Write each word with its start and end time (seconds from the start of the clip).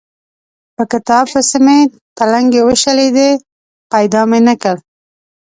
په 0.75 0.83
کتاب 0.91 1.25
پسې 1.33 1.57
مې 1.65 1.79
تلنګې 2.17 2.61
وشلېدې؛ 2.63 3.29
پيدا 3.91 4.21
مې 4.29 4.39
نه 4.47 4.55
کړ. 4.61 4.75